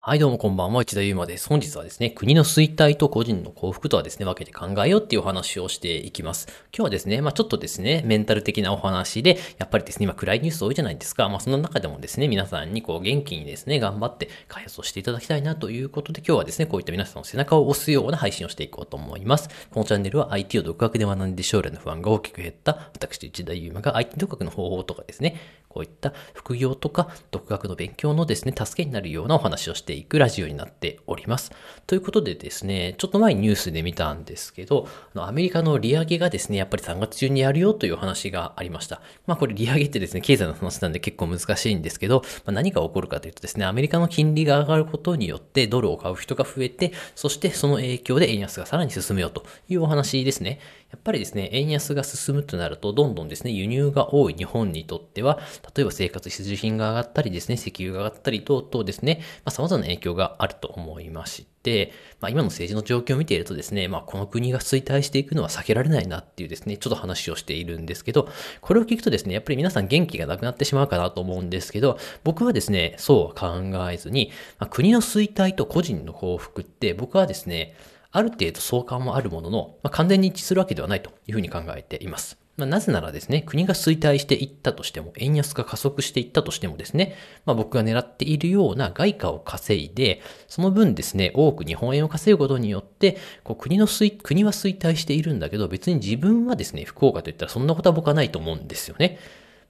[0.00, 1.48] はい、どうもこんばんは、内田祐馬です。
[1.48, 6.46] 本日はですね、国の衰退と個人の幸福とはですね、分けて考えようっていうお話をしていきます。
[6.72, 11.28] 今日はですね、まあちょっとですね、メンタル的なお話で、やっぱりですね、今暗いニュース多いじゃないですか。
[11.28, 19.48] まあその中でもですね、皆さんにこう元気にですね、頑張って開発をしていただきたいなということで、今日はですね、こういった皆さんの背中を押すような配信をしていこうと思います。
[19.72, 31.50] このチャンネルは IT を独学で学んで将来の不安が大きく減った、私、内田祐馬が IT 独学の方法とかですね、こういった副業とか独学の勉強のですね、助けになるようなお話をしてていくラジオになっております。
[31.86, 39.00] ということでですね、ちょっと前にニュースで見たんですけど、アメリカの利上げがですね、やっぱり3月中にやるよという話がありました。
[39.26, 50.60] まあこれ利上げってですね、経済の話なんで結構難しいんですけど、まあ、何が起こるかというとですね、アメリカの金利が上がることによってドルを買う人が増えて、そしてその影響で円安がさらに進むよというお話ですね。
[50.90, 55.38] やっぱりですね、円安が進むとなると、どんどんですね、輸入が多い日本にとっては、
[55.76, 68.30] 例えば生活必需品が上がったりですね、石油が上がったり等々ですね、まあ、様々な影響があると思いまして、まあ、今の政治の状況を見ているとですね、まあ、この国が衰退していくのは避けられないなっていうですね、ちょっと話をしているんですけど、
[68.62, 77.74] これを聞くとですね、やっぱり皆さん元気がなくなってしまうかなと思うんですけど、僕はですね、そうは考えずに、まあ、国の衰退と個人の幸福って、僕はですね、
[78.10, 82.38] ある程度相関はあるものの、まあ、完全に一致するわけではないというふうに考えています。
[82.58, 87.14] まあ、なぜならですね、国が衰退していったとしても、円安が加速していったとしてもですね、
[87.46, 99.20] まあ、僕が狙っているような外貨を稼いで、その分ですね、多く日本円を稼ぐことによって、こう国の衰、国は衰退しているんだけど、別に自分はですね、不幸かといったらそんなことは僕はないと思うんですよね。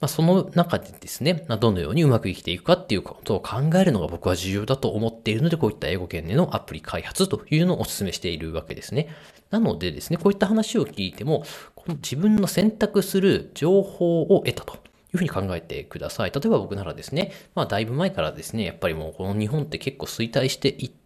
[0.00, 9.08] まあ、その中でですね、まあ、どのようにうまく生きていくかっていうことを考えるのが僕は重要だと思っているので、こういった英語圏でのアプリ開発というのをお勧めしているわけですね。
[9.50, 11.44] なのでですね、こういった話を聞いても、
[11.74, 14.86] この自分の選択する情報を得たと。
[15.14, 16.32] いうふうに考えてください。
[16.32, 21.05] 例えば僕ならですね、まあだいぶ前からですね、やっぱりもうこの日本って結構衰退していって、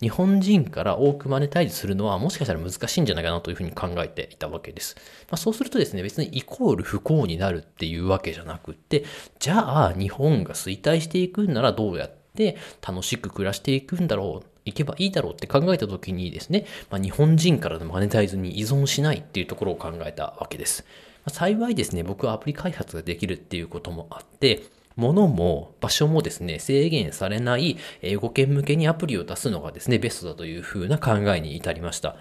[0.00, 4.96] 日本人から多くマネタイズするのはもしかしたら難しいんじゃないかなというふうに考えていたわけです。
[5.30, 9.04] まあそうするとですね、別にイコール不幸になるっていうわけじゃなくって、
[9.38, 12.56] じゃあ日本が衰退していくんならどうやって
[12.86, 20.84] 楽しく暮らしていくんだろういけばいいだろうって考えた時にですね、まあ、日本人からのマネタイズに依存しないっていうところを考えたわけです。
[21.24, 24.62] まあ、幸いですね、僕はアプリ開発ができるっていうこともあって、
[24.96, 32.16] ものも場所もですね、制限されない英語圏向けにアプリを出すのがですね、ベストだというふうな考えに至りました。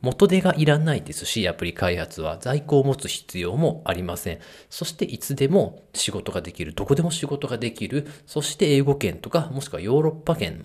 [0.00, 4.38] 元手がいらないですし、アプリ開発は在庫を持つ必要もありません。
[4.70, 10.64] そしていつでも仕事ができる、どこでも仕事ができる、そして英語圏とか、もしくはヨーロッパ圏、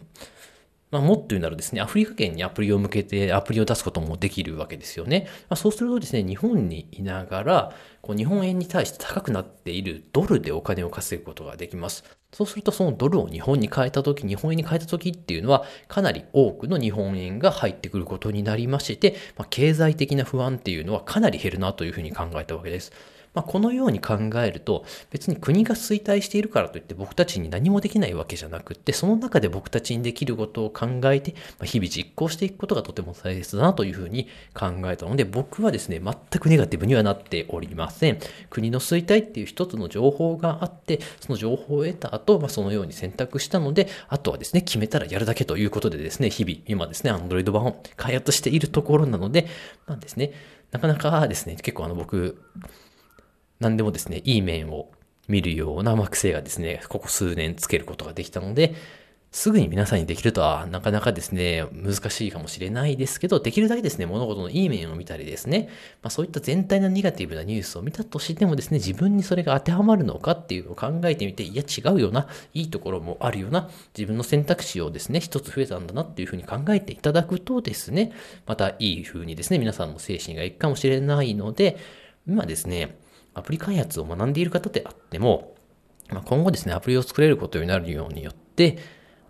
[0.93, 5.25] まあ、もっと言うならですね、アフリカ圏にアプリを向けてアプリを出すこともできるわけですよね。
[5.49, 7.71] まあ、そうするとですね、日本にいながら、
[8.03, 12.03] こう日本円に対して高くなっているドルでお金を稼ぐことができます。
[12.31, 22.91] そうするとそのドルを日本に変えたとき、日本円に変えたときっていうのは、かなり多くの日本円が入ってくることになりまして、まあ、経済的な不安っていうのはかなり減るなというふうに考えたわけです。
[23.33, 38.19] まあ、このように考えると、別に国が衰退しているからといって僕たちに何もできないわけじゃなくって、その中で僕たちにできることを考えて、ま、日々実行していくことがとても大切だなというふうに考えたので、僕はですね、全くネガティブにはなっておりません。
[38.49, 49.47] 国の衰退っていう一つの情報があって、その情報を得た後、まあ、そのように選択したので、あとはですね、決めたらやるだけということでですね、日々、今ですね、Android 版を開発しているところなので、
[49.87, 50.33] まあですね、
[50.71, 52.41] なかなかですね、結構あの僕、
[53.59, 54.91] 何でもですね、いい面を
[55.27, 58.75] 見るような癖がですね、ここ数年つけることができたので、
[59.33, 65.69] すぐに皆さんにできるとは、なかなかですね、難しいかもしれないですけど、できるだけですね、物事のいい面を見たりですね、
[66.03, 78.11] まあそういった全体のネガティブなニュースを見たとしてもですね、自分にそれが当てはまるのかっていうのを考えてみて、いや違うよな、いいところもあるよな、自分の選択肢をですね、一つ増えたんだなっていうふうに考えていただくとですね、
[78.45, 81.77] またいい風にですね、皆さんの精神がいくかもしれないので、
[82.27, 82.97] 今ですね、
[83.33, 85.55] アプリ開発を学んでいる方であっても、
[86.09, 88.77] まあ、今後ですね、アプリを作れることになるようによって、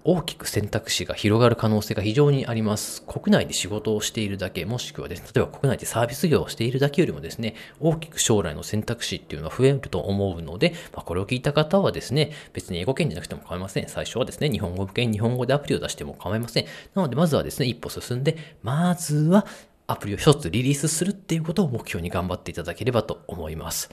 [0.05, 3.03] 大きく選択肢が広がる可能性が非常にあります。
[3.03, 13.87] 国内で仕事をしているだけ、もしくはですね、例えば国内でサービス業をしているだけよりもですね、大きく将来の選択肢っていうのは増えると思うので、まあ、これを聞いた方はですね、別に英語圏じゃなくても構いません。
[13.87, 16.65] 最初はですね、日本語向けに日本語でアプリを出しても構いません。
[16.95, 19.45] なので、まずはですね、一歩進んで、まずは
[19.87, 23.89] アプリを一つリリースするっていうことを目標に頑張っていただければと思います。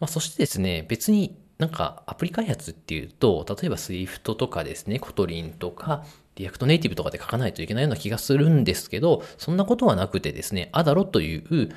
[0.00, 6.04] まあ、そしてですね、別になんかアプリ開発っていうと、例えば Swift とかですね、 Kotlin とか、
[6.36, 11.70] React Native とかで書かないといけないような気がするんですけど、そんなことはなくてですね、 Adalo という、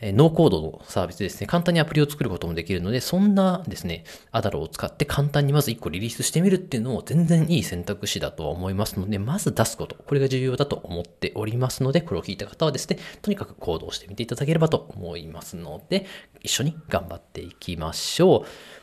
[0.00, 16.06] えノーコードのサービスですね、簡単にアプリを作ることもできるので、そんなですね、アダロを使って簡単にまず1個リリースしてみるっていうのも全然いい選択肢だとは思いますので、まず出すこと、これが重要だと思っておりますので、これを聞いた方はですね、とにかく行動してみていただければと思いますので、
[16.42, 18.40] 一緒に頑張っていきましょう。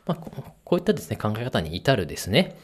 [0.07, 2.57] まあ、こういったですね、考え方に至るですね、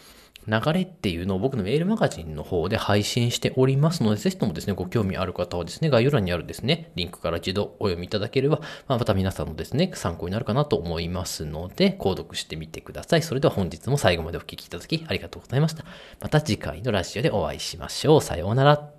[0.50, 13.22] 流れっていうのを僕のメールマガジンの方で配信しておりますので、ぜひともですね、ご興味ある方はですね、概要欄にあるですね、リンクから一度お読みいただければ、まあ、また皆さんのですね、参考になるかなと思いますので、購読してみてください。
[13.22, 15.86] それでは本日も最後までお聴きいただきありがとうございました。
[16.20, 18.22] また次回のラジオでお会いしましょう。
[18.22, 18.99] さようなら。